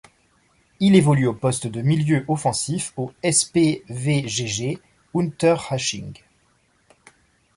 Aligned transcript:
Il 0.79 0.95
évolue 0.95 1.27
au 1.27 1.33
poste 1.35 1.67
de 1.67 1.83
milieu 1.83 2.25
offensif 2.27 2.91
au 2.97 3.13
SpVgg 3.23 4.79
Unterhaching. 5.13 6.19